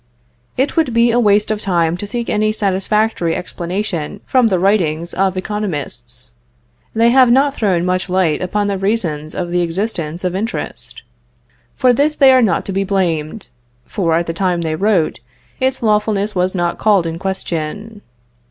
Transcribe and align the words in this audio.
It 0.57 0.75
would 0.75 0.95
be 0.95 1.11
a 1.11 1.19
waste 1.19 1.51
of 1.51 1.61
time 1.61 1.95
to 1.97 2.07
seek 2.07 2.27
any 2.27 2.51
satisfactory 2.51 3.35
explanation 3.35 4.21
from 4.25 4.47
the 4.47 4.57
writings 4.57 5.13
of 5.13 5.37
economists. 5.37 6.33
They 6.95 7.09
have 7.11 7.29
not 7.31 7.53
thrown 7.53 7.85
much 7.85 8.09
light 8.09 8.41
upon 8.41 8.65
the 8.65 8.79
reasons 8.79 9.35
of 9.35 9.51
the 9.51 9.61
existence 9.61 10.23
of 10.23 10.33
interest. 10.33 11.03
For 11.75 11.93
this 11.93 12.15
they 12.15 12.31
are 12.31 12.41
not 12.41 12.65
to 12.65 12.71
be 12.71 12.83
blamed; 12.83 13.51
for 13.85 14.15
at 14.15 14.25
the 14.25 14.33
time 14.33 14.61
they 14.61 14.73
wrote, 14.73 15.19
its 15.59 15.83
lawfulness 15.83 16.33
was 16.33 16.55
not 16.55 16.79
called 16.79 17.05
in 17.05 17.19
question. 17.19 18.01